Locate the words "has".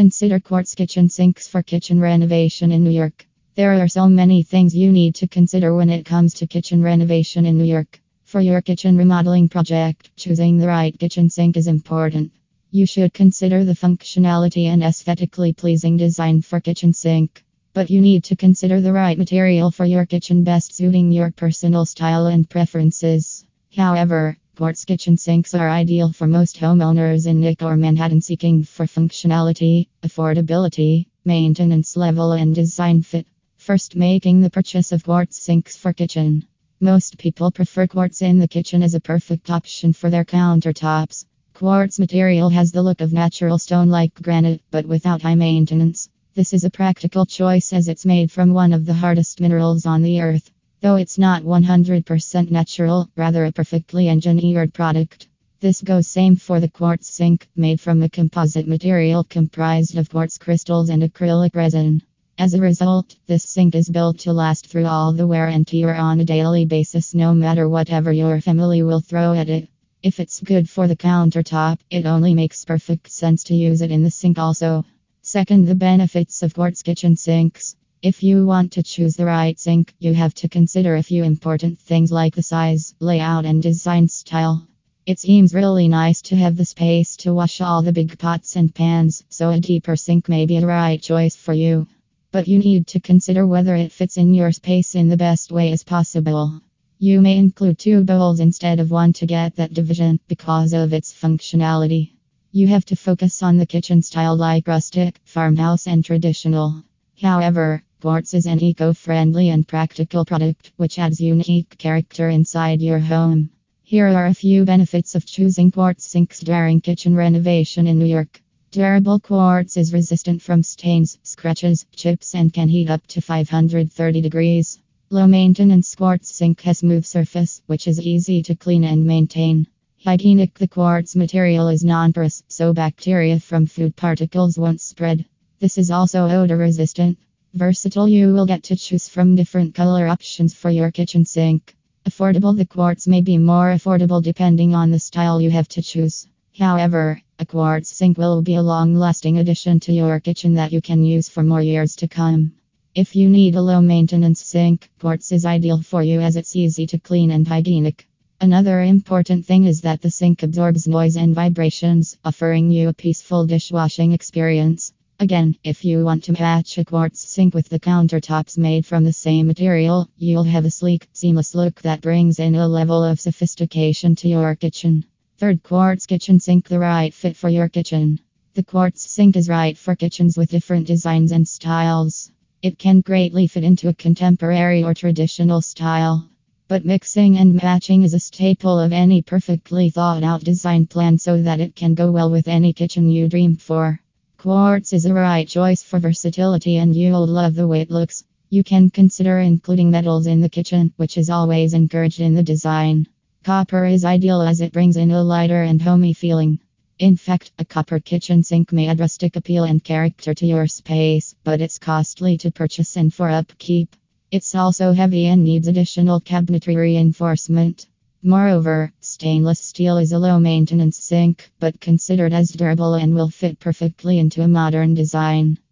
42.50-42.70, 126.62-126.78